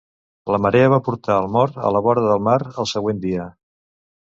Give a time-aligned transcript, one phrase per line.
[0.53, 3.49] La marea va portar el mort a la vora del mar el següent dia.